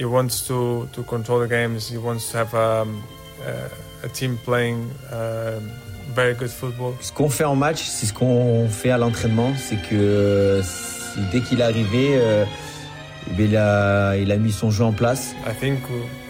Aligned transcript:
He 0.00 0.06
wants 0.06 0.46
to, 0.46 0.88
to 0.94 1.02
control 1.02 1.40
the 1.40 1.46
games. 1.46 1.90
He 1.90 1.98
wants 1.98 2.30
to 2.30 2.38
have 2.38 2.54
um, 2.54 3.04
a, 3.46 4.06
a 4.06 4.08
team 4.08 4.38
playing 4.46 4.90
uh, 5.12 5.60
very 6.14 6.32
good 6.32 6.48
football. 6.48 6.94
Ce 7.02 7.12
qu'on 7.12 7.28
fait 7.28 7.44
en 7.44 7.54
match, 7.54 7.82
c'est 7.84 8.06
ce 8.06 8.14
qu'on 8.14 8.66
fait 8.70 8.90
à 8.90 8.96
l'entraînement. 8.96 9.52
C'est 9.58 9.76
que 9.90 10.62
dès 11.30 11.42
qu'il 11.42 11.60
est 11.60 11.64
arrivé, 11.64 12.14
euh, 12.14 12.46
eh 13.38 13.44
il, 13.44 13.54
a, 13.58 14.16
il 14.16 14.32
a 14.32 14.38
mis 14.38 14.52
son 14.52 14.70
jeu 14.70 14.84
en 14.84 14.92
place. 14.92 15.34
I 15.46 15.52
think 15.52 15.80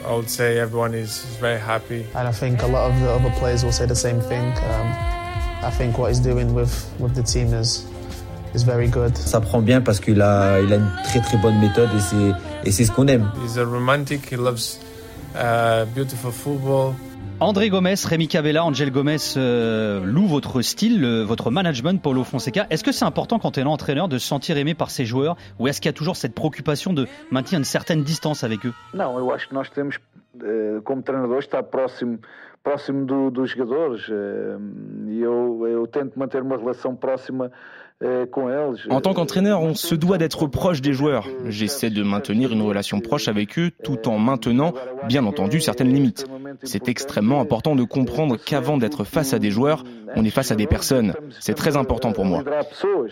I 0.05 0.15
would 0.15 0.29
say 0.29 0.59
everyone 0.59 0.93
is, 0.93 1.25
is 1.31 1.37
very 1.41 1.61
happy. 1.61 2.05
And 2.17 2.27
I 2.27 2.33
think 2.33 2.65
a 2.65 2.67
lot 2.67 2.91
of 2.91 2.99
the 2.99 3.09
other 3.09 3.31
players 3.39 3.63
will 3.63 3.71
say 3.71 3.87
the 3.87 3.95
same 3.95 4.21
thing. 4.21 4.53
Um, 4.69 4.93
I 5.63 5.71
think 5.71 5.97
what 5.97 6.09
he's 6.09 6.19
doing 6.19 6.55
with, 6.55 6.93
with 6.99 7.15
the 7.15 7.23
team 7.23 7.55
is, 7.55 7.87
is 8.55 8.65
very 8.65 8.89
good. 8.89 9.17
Ça 9.17 9.41
prend 9.41 9.61
bien 9.61 9.81
parce 9.81 10.01
qu'il 10.01 10.21
a, 10.21 10.61
il 10.61 10.73
a 10.73 10.77
une 10.77 10.91
très 11.05 11.21
très 11.21 11.39
bonne 11.39 11.59
méthode 11.59 11.89
et 11.97 12.01
c'est, 12.01 12.33
et 12.65 12.71
c'est 12.71 12.85
ce 12.85 12.93
qu'on 12.93 13.07
aime. 13.07 13.31
He's 13.45 13.59
a 13.59 13.65
romantic. 13.65 14.31
He 14.31 14.37
loves 14.37 14.79
uh, 15.35 15.85
beautiful 15.95 16.33
football. 16.33 16.95
André 17.43 17.71
Gomez, 17.71 17.95
Rémi 18.05 18.29
Cabella, 18.29 18.63
Angel 18.67 18.91
Gomez 18.91 19.17
euh, 19.39 20.05
loue 20.05 20.27
votre 20.27 20.61
style, 20.61 21.07
votre 21.27 21.51
management, 21.51 22.03
Paulo 22.03 22.23
Fonseca. 22.23 22.67
Est-ce 22.69 22.85
que 22.85 22.93
c'est 22.93 23.07
important 23.07 23.39
quand 23.39 23.53
tu 23.53 23.61
es 23.61 23.63
l'entraîneur 23.63 24.09
de 24.09 24.19
se 24.19 24.27
sentir 24.27 24.59
aimé 24.59 24.75
par 24.75 24.91
ses 24.91 25.07
joueurs 25.07 25.39
ou 25.59 25.67
est-ce 25.67 25.81
qu'il 25.81 25.89
y 25.89 25.95
a 25.95 25.95
toujours 25.95 26.17
cette 26.17 26.35
préoccupation 26.35 26.93
de 26.93 27.07
maintenir 27.31 27.59
une 27.59 27.65
certaine 27.65 28.03
distance 28.03 28.45
avec 28.45 28.67
eux? 28.67 28.75
Não, 28.93 29.19
eu 29.19 29.33
acho 29.33 29.49
que 29.49 29.55
nós 29.55 29.71
temos, 29.71 29.97
eh, 30.45 30.81
como 30.85 31.01
treinadores, 31.01 31.47
estar 31.47 31.63
próximo, 31.63 32.19
próximo 32.63 33.07
do, 33.07 33.31
dos 33.31 33.51
jogadores. 33.51 34.03
Eh, 35.23 35.25
E 35.25 35.27
eu, 35.27 35.83
eu 35.83 35.87
tento 35.87 36.19
manter 36.19 36.43
uma 36.43 36.57
relação 36.57 36.97
próxima 36.97 37.51
eh. 38.03 38.27
En 38.89 39.01
tant 39.03 39.13
qu'entraîneur, 39.13 39.61
on 39.61 39.75
se 39.75 39.95
doit 39.95 40.17
d'être 40.17 40.47
proche 40.47 40.81
des 40.81 40.95
joueurs. 40.95 41.29
J'essaie 41.45 41.91
de 41.91 42.03
maintenir 42.03 42.51
une 42.51 42.63
relation 42.63 43.01
proche 43.01 43.29
avec 43.29 43.59
eux 43.59 43.73
tout 43.85 44.09
en 44.09 44.19
maintenant, 44.19 44.73
bien 45.07 45.27
entendu, 45.27 45.61
certaines 45.61 45.93
limites. 45.93 46.27
C'est 46.63 46.89
extrêmement 46.89 47.43
important 47.43 47.77
de 47.77 47.85
comprendre 47.85 48.39
qu'avant 48.39 48.79
d'être 48.79 49.05
face 49.05 49.35
à 49.35 49.39
des 49.39 49.51
joueurs, 49.51 49.85
on 50.17 50.25
est 50.25 50.31
face 50.31 50.51
à 50.51 50.55
des 50.55 50.67
personnes. 50.67 51.13
C'est 51.41 51.53
très 51.53 51.77
important 51.77 52.13
pour 52.13 52.25
moi. 52.25 52.43
E. 52.43 53.09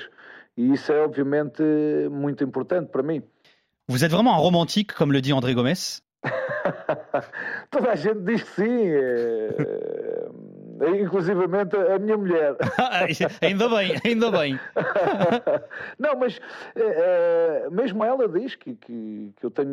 Vous 3.88 4.04
êtes 4.04 4.10
vraiment 4.10 4.34
un 4.34 4.38
romantique, 4.38 4.92
comme 4.94 5.12
le 5.12 5.20
dit 5.20 5.34
André 5.34 5.54
Gomez 5.54 5.74
Inclusivamente 10.86 11.76
a 11.76 11.98
minha 11.98 12.16
mulher. 12.16 12.56
ainda 13.42 13.68
bem, 13.68 13.94
ainda 14.04 14.30
bem. 14.30 14.58
Não, 15.98 16.18
mas 16.18 16.40
mesmo 17.72 18.04
ela 18.04 18.28
diz 18.28 18.54
que, 18.54 18.74
que, 18.74 19.32
que 19.36 19.46
eu 19.46 19.50
tenho, 19.50 19.68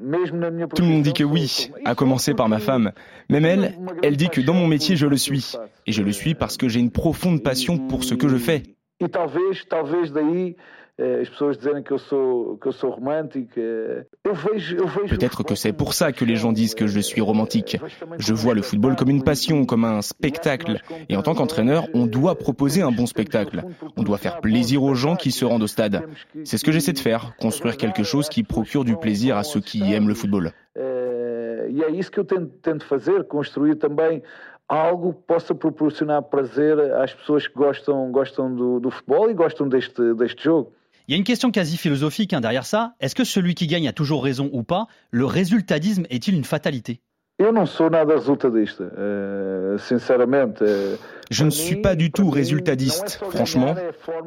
mesmo 0.00 0.38
na 0.38 0.50
minha 0.50 0.68
Tout 0.68 0.82
le 0.82 0.88
monde 0.88 1.02
dit 1.02 1.12
que 1.12 1.24
oui, 1.24 1.70
à 1.84 1.94
commencer 1.94 2.34
par 2.34 2.48
ma 2.48 2.58
femme. 2.58 2.92
Même 3.28 3.44
elle, 3.44 3.74
elle 4.02 4.16
dit 4.16 4.28
que 4.28 4.40
dans 4.40 4.54
mon 4.54 4.66
métier, 4.66 4.96
je 4.96 5.06
le 5.06 5.16
suis. 5.16 5.54
Et 5.86 5.92
je 5.92 6.02
le 6.02 6.12
suis 6.12 6.34
parce 6.34 6.56
que 6.56 6.68
j'ai 6.68 6.80
une 6.80 6.90
profonde 6.90 7.42
passion 7.42 7.78
pour 7.78 8.04
ce 8.04 8.14
que 8.14 8.28
je 8.28 8.36
fais. 8.36 8.62
E 9.02 9.08
talvez, 9.08 9.64
talvez 9.68 10.12
daí 10.12 10.50
eh, 10.50 10.56
as 10.96 11.28
pessoas 11.28 11.56
dizerem 11.58 11.82
que 11.82 11.92
eu 11.92 11.98
sou, 11.98 12.56
que 12.58 12.68
eu 12.68 12.72
sou 12.72 12.90
romântico. 12.90 13.50
eh, 13.56 14.04
Eu 14.24 14.34
vejo, 14.34 14.76
eu 14.76 14.86
vejo 14.86 15.08
Peut-être 15.08 15.42
que 15.42 15.54
c'est 15.56 15.72
pour 15.72 15.92
ça 15.92 16.12
que 16.12 16.24
les 16.24 16.36
gens 16.36 16.52
disent 16.52 16.74
que 16.74 16.86
je 16.86 17.00
suis 17.00 17.20
romantique. 17.20 17.76
Je 18.18 18.32
vois 18.32 18.54
le 18.54 18.62
football 18.62 18.94
comme 18.94 19.10
une 19.10 19.24
passion, 19.24 19.66
comme 19.66 19.84
un 19.84 20.02
spectacle. 20.02 20.80
Et 21.08 21.16
en 21.16 21.22
tant 21.22 21.34
qu'entraîneur, 21.34 21.88
on 21.94 22.06
doit 22.06 22.36
proposer 22.36 22.82
un 22.82 22.92
bon 22.92 23.06
spectacle. 23.06 23.64
On 23.96 24.04
doit 24.04 24.18
faire 24.18 24.40
plaisir 24.40 24.82
aux 24.84 24.94
gens 24.94 25.16
qui 25.16 25.32
se 25.32 25.44
rendent 25.44 25.64
au 25.64 25.66
stade. 25.66 26.02
C'est 26.44 26.58
ce 26.58 26.64
que 26.64 26.70
j'essaie 26.70 26.92
de 26.92 27.00
faire, 27.00 27.34
construire 27.40 27.76
quelque 27.76 28.04
chose 28.04 28.28
qui 28.28 28.44
procure 28.44 28.84
du 28.84 28.96
plaisir 28.96 29.36
à 29.36 29.42
ceux 29.42 29.60
qui 29.60 29.92
aiment 29.92 30.08
le 30.08 30.14
football. 30.14 30.52
Eh, 30.76 31.70
e 31.70 31.82
é 31.82 31.90
isso 31.90 32.10
que 32.10 32.20
eu 32.20 32.24
tento, 32.24 32.50
tento 32.62 32.84
fazer, 32.86 33.24
construir 33.24 33.76
também 33.76 34.22
algo 34.68 35.12
que 35.12 35.22
possa 35.26 35.54
proporcionar 35.54 36.22
prazer 36.22 36.78
às 36.94 37.12
pessoas 37.12 37.46
que 37.48 37.54
gostam, 37.54 38.10
gostam 38.12 38.54
do, 38.54 38.80
do 38.80 38.90
futebol 38.90 39.30
e 39.30 39.34
gostam 39.34 39.68
deste, 39.68 40.14
deste 40.14 40.44
jogo. 40.44 40.72
Il 41.06 41.12
y 41.12 41.14
a 41.14 41.18
une 41.18 41.24
question 41.24 41.50
quasi 41.50 41.76
philosophique 41.76 42.32
hein, 42.32 42.40
derrière 42.40 42.64
ça. 42.64 42.94
Est-ce 42.98 43.14
que 43.14 43.24
celui 43.24 43.54
qui 43.54 43.66
gagne 43.66 43.86
a 43.86 43.92
toujours 43.92 44.24
raison 44.24 44.48
ou 44.54 44.62
pas? 44.62 44.86
Le 45.10 45.26
résultatisme 45.26 46.06
est-il 46.08 46.34
une 46.34 46.44
fatalité? 46.44 47.02
Eu 47.36 47.52
não 47.52 47.66
sou 47.66 47.90
nada 47.90 48.14
resultadista, 48.14 48.84
eh, 48.96 49.76
sinceramente. 49.78 50.62
eh, 50.62 50.96
Je 51.30 51.42
ne 51.42 51.50
suis 51.50 51.76
pas 51.76 51.96
du 51.96 52.12
tout 52.12 52.30
résultadiste. 52.30 53.18
Franchement, 53.30 53.74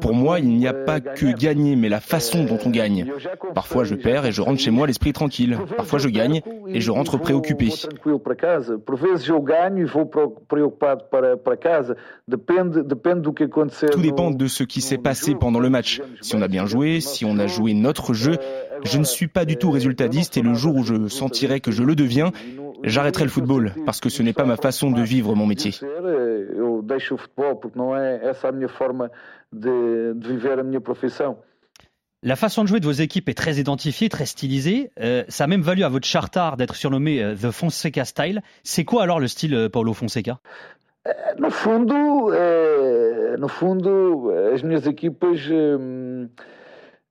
pour 0.00 0.12
moi, 0.12 0.40
il 0.40 0.48
n'y 0.48 0.66
a 0.66 0.74
pas 0.74 1.00
que 1.00 1.32
gagner, 1.32 1.74
mais 1.74 1.88
la 1.88 2.00
façon 2.00 2.44
dont 2.44 2.58
on 2.66 2.70
gagne. 2.70 3.06
Parfois, 3.54 3.84
je 3.84 3.94
perds 3.94 4.26
et 4.26 4.32
je 4.32 4.42
rentre 4.42 4.60
chez 4.60 4.70
moi 4.72 4.86
l'esprit 4.86 5.14
tranquille. 5.14 5.56
Parfois, 5.76 6.00
je 6.00 6.08
gagne 6.08 6.42
et 6.66 6.80
je 6.82 6.90
rentre 6.90 7.16
préoccupé. 7.18 7.68
E. 7.68 7.88
Tout 13.90 14.00
dépend 14.02 14.30
de 14.30 14.46
ce 14.48 14.64
qui 14.64 14.80
s'est 14.80 14.98
passé 14.98 15.34
pendant 15.34 15.60
le 15.60 15.70
match. 15.70 16.02
Si 16.20 16.34
on 16.36 16.42
a 16.42 16.48
bien 16.48 16.66
joué, 16.66 17.00
si 17.00 17.24
on 17.24 17.38
a 17.38 17.46
joué 17.46 17.72
notre 17.74 18.12
jeu, 18.12 18.36
je 18.84 18.98
ne 18.98 19.04
suis 19.04 19.28
pas 19.28 19.44
du 19.44 19.56
tout 19.56 19.70
résultadiste 19.70 20.36
et 20.36 20.42
le 20.42 20.54
jour 20.54 20.76
où 20.76 20.82
je 20.84 21.08
sentirai 21.08 21.60
que 21.60 21.70
je 21.70 21.82
le 21.82 21.94
deviens, 21.94 22.32
j'arrêterai 22.82 23.24
le 23.24 23.30
football 23.30 23.72
parce 23.84 24.00
que 24.00 24.08
ce 24.08 24.22
n'est 24.22 24.32
pas 24.32 24.44
ma 24.44 24.56
façon 24.56 24.90
de 24.90 25.02
vivre 25.02 25.34
mon 25.34 25.46
métier. 25.46 25.72
La 32.24 32.34
façon 32.34 32.64
de 32.64 32.68
jouer 32.68 32.80
de 32.80 32.84
vos 32.84 32.90
équipes 32.90 33.28
est 33.28 33.34
très 33.34 33.54
identifiée, 33.56 34.08
très 34.08 34.26
stylisée. 34.26 34.90
Euh, 35.00 35.22
ça 35.28 35.44
a 35.44 35.46
même 35.46 35.62
valu 35.62 35.84
à 35.84 35.88
votre 35.88 36.06
chartard 36.06 36.56
d'être 36.56 36.74
surnommé 36.74 37.22
euh, 37.22 37.36
The 37.36 37.52
Fonseca 37.52 38.04
Style. 38.04 38.42
C'est 38.64 38.84
quoi 38.84 39.04
alors 39.04 39.20
le 39.20 39.28
style 39.28 39.54
euh, 39.54 39.68
Paulo 39.68 39.92
Fonseca? 39.92 40.40
No 41.38 41.48
fundo, 41.48 42.32
eh, 42.34 43.36
no 43.38 43.48
fundo, 43.48 44.30
as 44.30 44.62
minhas 44.62 44.86
equipas 44.86 45.48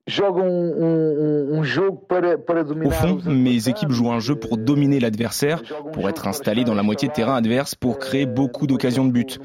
Au 0.08 1.62
dominar 2.64 2.92
fond, 2.92 3.16
os 3.16 3.26
mes 3.26 3.28
adversários. 3.28 3.68
équipes 3.68 3.90
jouent 3.90 4.10
un 4.10 4.20
jeu 4.20 4.36
pour 4.36 4.56
dominer 4.56 5.00
l'adversaire, 5.00 5.62
pour 5.92 6.08
être 6.08 6.26
installées 6.26 6.64
dans 6.64 6.74
la 6.74 6.82
moitié 6.82 7.08
de 7.08 7.12
terrain 7.12 7.36
adverse, 7.36 7.74
pour 7.74 7.98
créer 7.98 8.26
beaucoup 8.26 8.66
d'occasions 8.66 9.04
de 9.04 9.12
but. 9.12 9.38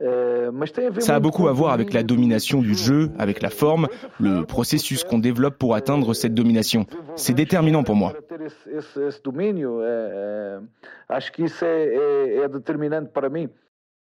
Ver 0.00 1.00
Ça 1.00 1.14
a 1.14 1.20
beaucoup 1.20 1.48
à 1.48 1.52
voir 1.52 1.72
avec 1.72 1.92
la 1.92 2.02
domination 2.02 2.60
do 2.60 2.66
du 2.66 2.74
jeu, 2.74 3.10
avec 3.18 3.40
la 3.42 3.50
forme, 3.50 3.86
le 4.18 4.44
processus 4.44 5.04
qu'on 5.04 5.18
développe 5.18 5.56
pour 5.56 5.74
atteindre 5.74 6.14
cette 6.14 6.34
domination. 6.34 6.86
C'est 7.16 7.34
déterminant 7.34 7.84
pour 7.84 7.94
moi. 7.94 8.12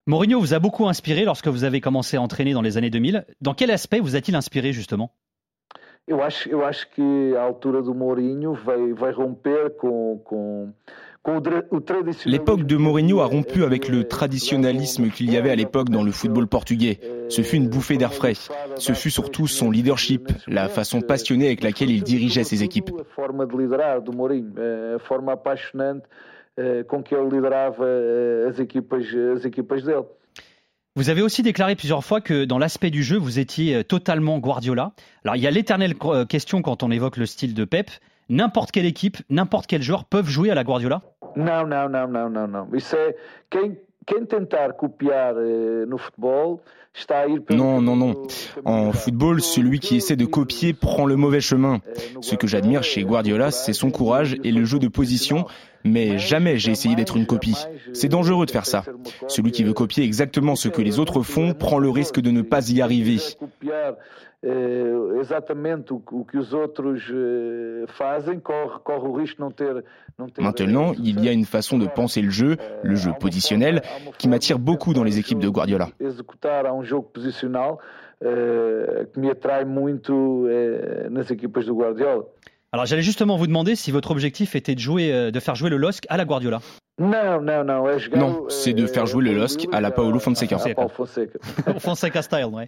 Mourinho 0.06 0.40
vous 0.40 0.54
a 0.54 0.58
beaucoup 0.58 0.88
inspiré 0.88 1.24
lorsque 1.24 1.48
vous 1.48 1.64
avez 1.64 1.80
commencé 1.80 2.16
à 2.16 2.22
entraîner 2.22 2.52
dans 2.52 2.62
les 2.62 2.76
années 2.76 2.90
2000. 2.90 3.26
Dans 3.40 3.54
quel 3.54 3.70
aspect 3.70 4.00
vous 4.00 4.16
a-t-il 4.16 4.36
inspiré 4.36 4.72
justement? 4.72 5.10
Eu 6.08 6.22
acho, 6.22 6.48
eu 6.48 6.64
acho 6.64 6.88
que 6.92 7.36
a 7.36 7.42
altura 7.42 7.82
do 7.82 7.94
Mourinho 7.94 8.54
vai, 8.54 8.94
vai 8.94 9.12
romper 9.12 9.76
com, 9.76 10.18
com, 10.24 10.72
L'époque 12.24 12.64
de 12.64 12.76
Mourinho 12.76 13.20
a 13.20 13.26
rompu 13.26 13.64
avec 13.64 13.88
le 13.88 14.04
traditionnalisme 14.04 15.10
qu'il 15.10 15.30
y 15.30 15.36
avait 15.36 15.50
à 15.50 15.56
l'époque 15.56 15.90
dans 15.90 16.02
le 16.02 16.12
football 16.12 16.46
portugais. 16.46 17.00
Ce 17.28 17.42
fut 17.42 17.56
une 17.56 17.68
bouffée 17.68 17.96
d'air 17.96 18.14
frais. 18.14 18.34
Ce 18.76 18.92
fut 18.92 19.10
surtout 19.10 19.46
son 19.46 19.70
leadership, 19.70 20.30
la 20.46 20.68
façon 20.68 21.00
passionnée 21.00 21.46
avec 21.46 21.62
laquelle 21.62 21.90
il 21.90 22.02
dirigeait 22.02 22.44
ses 22.44 22.62
équipes. 22.62 22.90
Vous 30.96 31.10
avez 31.10 31.22
aussi 31.22 31.42
déclaré 31.42 31.76
plusieurs 31.76 32.04
fois 32.04 32.20
que 32.20 32.44
dans 32.44 32.58
l'aspect 32.58 32.90
du 32.90 33.04
jeu, 33.04 33.16
vous 33.16 33.38
étiez 33.38 33.76
euh, 33.76 33.82
totalement 33.84 34.38
Guardiola. 34.40 34.90
Alors 35.24 35.36
il 35.36 35.42
y 35.42 35.46
a 35.46 35.50
l'éternelle 35.52 35.94
euh, 36.04 36.24
question 36.24 36.60
quand 36.60 36.82
on 36.82 36.90
évoque 36.90 37.18
le 37.18 37.26
style 37.26 37.54
de 37.54 37.64
Pep. 37.64 37.88
N'importe 38.28 38.72
quelle 38.72 38.86
équipe, 38.86 39.16
n'importe 39.30 39.66
quel 39.66 39.82
joueur 39.82 40.04
peuvent 40.04 40.28
jouer 40.28 40.50
à 40.50 40.54
la 40.54 40.62
Guardiola 40.62 41.02
não, 41.36 41.66
não, 41.66 41.88
não, 41.88 42.28
não, 42.28 42.46
não. 42.46 42.68
Isso 42.74 42.96
é 42.96 43.14
quem, 43.48 43.78
quem 44.06 44.24
tentar 44.24 44.72
copiar 44.72 45.34
eh, 45.38 45.86
no 45.86 45.98
futebol 45.98 46.60
está 46.92 47.20
a 47.20 47.26
ir 47.28 47.40
pelo 47.42 47.58
Non, 47.58 47.80
non, 47.80 47.96
non. 47.96 48.26
En 48.64 48.92
football, 48.92 49.40
celui 49.40 49.78
qui 49.78 49.96
essaie 49.96 50.16
de 50.16 50.24
copier 50.24 50.72
prend 50.72 51.06
le 51.06 51.16
mauvais 51.16 51.40
chemin. 51.40 51.80
Ce 52.20 52.34
que 52.34 52.46
j'admire 52.46 52.82
chez 52.82 53.04
Guardiola, 53.04 53.50
c'est 53.50 53.72
son 53.72 53.90
courage 53.90 54.36
et 54.42 54.50
le 54.50 54.64
jeu 54.64 54.78
de 54.78 54.88
position, 54.88 55.46
Mais 55.88 56.18
jamais 56.18 56.58
j'ai 56.58 56.72
essayé 56.72 56.94
d'être 56.94 57.16
une 57.16 57.26
copie. 57.26 57.56
C'est 57.92 58.08
dangereux 58.08 58.46
de 58.46 58.50
faire 58.50 58.66
ça. 58.66 58.84
Celui 59.26 59.50
qui 59.50 59.64
veut 59.64 59.72
copier 59.72 60.04
exactement 60.04 60.54
ce 60.56 60.68
que 60.68 60.82
les 60.82 60.98
autres 60.98 61.22
font 61.22 61.54
prend 61.54 61.78
le 61.78 61.90
risque 61.90 62.20
de 62.20 62.30
ne 62.30 62.42
pas 62.42 62.70
y 62.70 62.80
arriver. 62.80 63.18
Maintenant, 70.38 70.92
il 71.02 71.24
y 71.24 71.28
a 71.28 71.32
une 71.32 71.44
façon 71.44 71.76
de 71.78 71.86
penser 71.86 72.22
le 72.22 72.30
jeu, 72.30 72.56
le 72.84 72.94
jeu 72.94 73.10
positionnel, 73.18 73.82
qui 74.16 74.28
m'attire 74.28 74.60
beaucoup 74.60 74.94
dans 74.94 75.02
les 75.02 75.18
équipes 75.18 75.40
de 75.40 75.48
Guardiola. 75.48 75.88
Alors 82.72 82.84
j'allais 82.84 83.02
justement 83.02 83.36
vous 83.36 83.46
demander 83.46 83.76
si 83.76 83.90
votre 83.90 84.10
objectif 84.10 84.54
était 84.54 84.74
de 84.74 84.80
jouer, 84.80 85.10
euh, 85.12 85.30
de 85.30 85.40
faire 85.40 85.54
jouer 85.54 85.70
le 85.70 85.78
LOSC 85.78 86.04
à 86.10 86.16
la 86.18 86.24
Guardiola. 86.26 86.60
Non, 86.98 87.40
non, 87.40 87.64
non. 87.64 87.84
Non, 88.14 88.44
c'est 88.48 88.74
de 88.74 88.86
faire 88.86 89.06
jouer 89.06 89.24
le 89.24 89.32
LOSC 89.32 89.66
à 89.72 89.80
la 89.80 89.90
Paolo 89.90 90.18
Fonseca. 90.18 90.58
Fonseca 91.78 92.22
style, 92.22 92.46
ouais. 92.46 92.66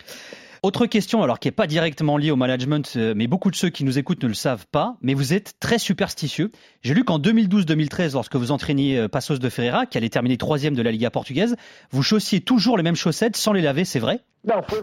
Autre 0.63 0.87
question, 0.87 1.23
alors 1.23 1.39
qui 1.39 1.49
n'est 1.49 1.53
pas 1.53 1.67
directement 1.67 2.17
liée 2.17 2.31
au 2.31 2.37
management, 2.37 2.93
euh, 2.97 3.15
mais 3.17 3.27
beaucoup 3.27 3.51
de 3.51 3.57
ceux 3.57 3.71
qui 3.71 3.83
nous 3.83 3.99
écoutent 3.99 4.23
ne 4.23 4.29
le 4.29 4.35
savent 4.35 4.67
pas, 4.71 4.97
mais 5.01 5.15
vous 5.15 5.33
êtes 5.33 5.55
très 5.59 5.79
superstitieux. 5.79 6.51
J'ai 6.83 6.95
lu 6.95 7.05
qu'en 7.05 7.19
2012-2013, 7.19 8.13
lorsque 8.13 8.37
vous 8.37 8.53
entraîniez 8.53 8.99
euh, 8.99 9.09
Passos 9.09 9.39
de 9.39 9.49
Ferreira, 9.49 9.87
qui 9.87 9.99
allait 9.99 10.11
terminer 10.11 10.37
troisième 10.37 10.75
de 10.75 10.83
la 10.83 10.93
Liga 10.93 11.11
portugaise, 11.11 11.57
vous 11.91 12.03
chaussiez 12.03 12.41
toujours 12.41 12.77
les 12.77 12.83
mêmes 12.83 12.95
chaussettes 12.95 13.37
sans 13.37 13.53
les 13.53 13.63
laver, 13.63 13.85
c'est 13.85 14.01
vrai? 14.01 14.21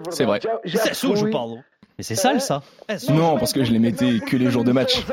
C'est 0.10 0.26
vrai. 0.26 0.40
C'est 0.66 0.78
ça, 0.78 1.16
je 1.16 1.26
parle. 1.32 1.64
Mais 1.98 2.04
c'est 2.04 2.16
sale 2.16 2.42
ça 2.42 2.62
Non, 3.10 3.38
parce 3.38 3.54
que 3.54 3.64
je 3.64 3.72
les 3.72 3.80
mettais 3.80 4.20
que 4.20 4.38
les 4.38 4.52
jours 4.52 4.64
de 4.64 4.72
match. 4.72 5.04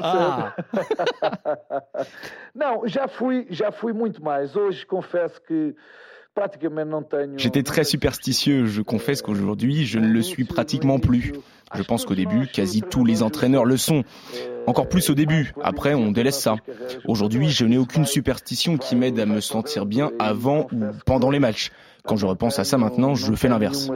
Ah. 0.00 0.56
non, 2.56 2.82
já 2.84 3.06
fui, 3.06 3.46
já 3.50 3.70
fui 3.70 3.92
muito 3.92 4.22
mais. 4.22 4.56
Hoje 4.56 4.84
confesso 4.84 5.40
que 5.40 5.74
J'étais 7.36 7.62
très 7.62 7.84
superstitieux, 7.84 8.66
je 8.66 8.82
confesse 8.82 9.22
qu'aujourd'hui 9.22 9.86
je 9.86 9.98
ne 9.98 10.08
le 10.08 10.22
suis 10.22 10.44
pratiquement 10.44 10.98
plus. 10.98 11.32
Je 11.74 11.82
pense 11.82 12.04
qu'au 12.04 12.14
début, 12.14 12.46
quasi 12.46 12.82
tous 12.82 13.04
les 13.04 13.22
entraîneurs 13.22 13.64
le 13.64 13.76
sont. 13.76 14.04
Encore 14.66 14.88
plus 14.88 15.08
au 15.10 15.14
début, 15.14 15.52
après 15.62 15.94
on 15.94 16.12
délaisse 16.12 16.38
ça. 16.38 16.56
Aujourd'hui, 17.06 17.48
je 17.48 17.64
n'ai 17.64 17.78
aucune 17.78 18.04
superstition 18.04 18.76
qui 18.76 18.96
m'aide 18.96 19.18
à 19.18 19.26
me 19.26 19.40
sentir 19.40 19.86
bien 19.86 20.10
avant 20.18 20.66
ou 20.72 20.84
pendant 21.06 21.30
les 21.30 21.38
matchs. 21.38 21.70
Quand 22.04 22.16
je 22.16 22.26
repense 22.26 22.58
à 22.58 22.64
ça 22.64 22.78
maintenant, 22.78 23.14
je 23.14 23.34
fais 23.34 23.48
l'inverse. 23.48 23.90